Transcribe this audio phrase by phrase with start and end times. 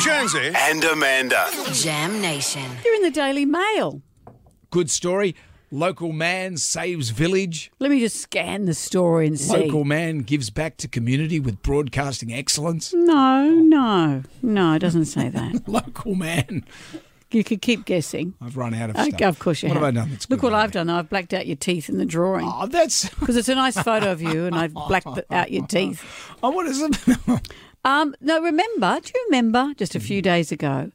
[0.00, 0.52] Jonesy.
[0.54, 1.48] and Amanda.
[1.72, 2.62] Jam Nation.
[2.84, 4.00] You're in the Daily Mail.
[4.70, 5.34] Good story.
[5.70, 7.70] Local man saves village.
[7.78, 9.56] Let me just scan the story and see.
[9.56, 12.94] Local man gives back to community with broadcasting excellence.
[12.94, 15.62] No, no, no, it doesn't say that.
[15.68, 16.64] Local man.
[17.30, 18.32] You could keep guessing.
[18.40, 19.20] I've run out of Okay, stuff.
[19.34, 19.84] of course you what have.
[19.84, 20.10] have I done?
[20.10, 20.88] That's Look good, what I've done.
[20.88, 22.46] I've blacked out your teeth in the drawing.
[22.50, 23.08] Oh, that's.
[23.20, 26.02] Because it's a nice photo of you and I've blacked out your teeth.
[26.42, 26.96] Oh, what is it?
[27.84, 30.90] Um, no, remember, do you remember just a few days ago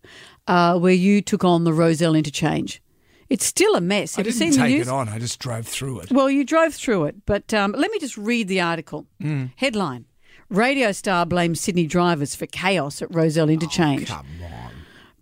[0.47, 2.81] uh, where you took on the Rozelle interchange?
[3.29, 4.17] It's still a mess.
[4.17, 4.87] I Have you didn't seen the take news?
[4.87, 5.09] it on.
[5.09, 6.11] I just drove through it.
[6.11, 9.07] Well, you drove through it, but um, let me just read the article.
[9.21, 9.51] Mm.
[9.55, 10.05] Headline
[10.49, 14.11] Radio star blames Sydney drivers for chaos at Rozelle Interchange.
[14.11, 14.71] Oh, Come on.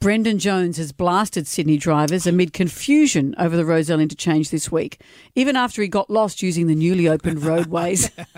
[0.01, 4.99] Brendan Jones has blasted Sydney drivers amid confusion over the Rozelle interchange this week,
[5.35, 8.09] even after he got lost using the newly opened roadways.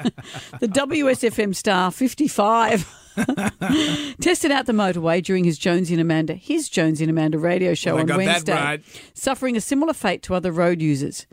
[0.59, 2.85] the WSFM star 55
[4.21, 7.95] tested out the motorway during his Jonesy and Amanda, his Jonesy and Amanda radio show
[7.95, 8.83] Well, on Wednesday, right.
[9.13, 11.27] suffering a similar fate to other road users.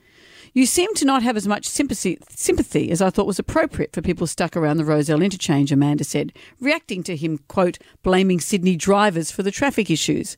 [0.53, 4.03] You seem to not have as much sympathy, sympathy as I thought was appropriate for
[4.03, 9.31] people stuck around the Rozelle interchange, Amanda said, reacting to him, quote, blaming Sydney drivers
[9.31, 10.37] for the traffic issues.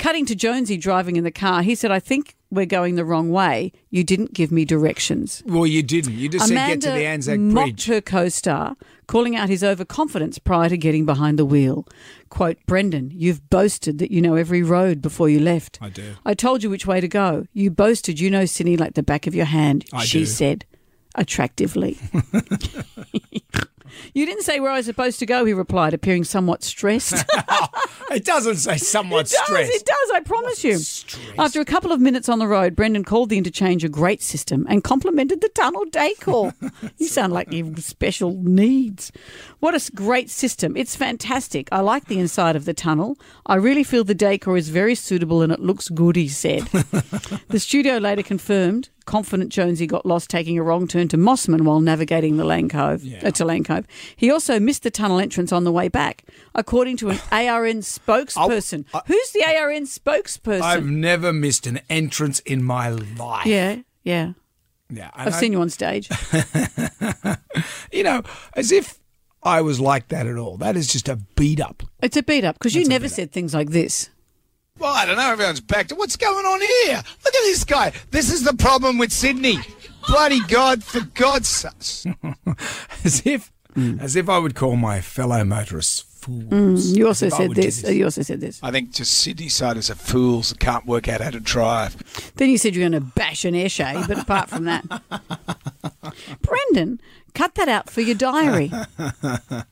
[0.00, 3.30] Cutting to Jonesy driving in the car, he said, I think we're going the wrong
[3.30, 3.72] way.
[3.90, 5.42] You didn't give me directions.
[5.46, 6.12] Well, you didn't.
[6.12, 7.86] You just said get to the Anzac mocked Bridge.
[7.86, 11.88] her co-star, calling out his overconfidence prior to getting behind the wheel.
[12.28, 15.78] Quote, Brendan, you've boasted that you know every road before you left.
[15.80, 16.14] I do.
[16.26, 17.46] I told you which way to go.
[17.54, 20.26] You boasted you know Sydney like the back of your hand, I she do.
[20.26, 20.66] said,
[21.14, 21.98] attractively.
[24.14, 27.24] you didn't say where I was supposed to go, he replied, appearing somewhat stressed.
[27.54, 29.72] Oh, it doesn't say somewhat It does, stressed.
[29.74, 30.78] it does, I promise you.
[31.38, 34.66] After a couple of minutes on the road, Brendan called the interchange a great system
[34.68, 36.52] and complimented the tunnel decor.
[36.98, 39.12] you sound like you've special needs.
[39.60, 40.76] What a great system.
[40.76, 41.68] It's fantastic.
[41.72, 43.16] I like the inside of the tunnel.
[43.46, 46.64] I really feel the decor is very suitable and it looks good, he said.
[47.48, 48.90] the studio later confirmed.
[49.02, 53.04] Confident Jonesy got lost taking a wrong turn to Mosman while navigating the Lane Cove,
[53.22, 53.86] uh, to Lane Cove.
[54.16, 56.24] He also missed the tunnel entrance on the way back,
[56.54, 58.84] according to an ARN spokesperson.
[59.06, 60.62] Who's the ARN spokesperson?
[60.62, 63.46] I've never missed an entrance in my life.
[63.46, 64.32] Yeah, yeah.
[64.90, 65.10] Yeah.
[65.14, 66.08] I've seen you on stage.
[67.92, 68.22] You know,
[68.54, 68.98] as if
[69.42, 70.56] I was like that at all.
[70.56, 71.82] That is just a beat up.
[72.02, 74.08] It's a beat up because you never said things like this.
[74.82, 75.30] Well, I don't know.
[75.30, 76.96] Everyone's back to what's going on here.
[77.24, 77.92] Look at this guy.
[78.10, 79.58] This is the problem with Sydney.
[80.08, 82.12] Bloody God, for God's sake.
[83.04, 83.98] As if, Hmm.
[84.00, 86.90] as if I would call my fellow motorists fools.
[86.90, 87.82] You also said would do this.
[87.84, 88.60] You also said this.
[88.62, 91.96] I think just Sydney siders are fools that can't work out how to drive.
[92.36, 94.84] Then you said you're going to bash an airshade, but apart from that,
[96.42, 97.00] Brendan,
[97.34, 98.70] cut that out for your diary.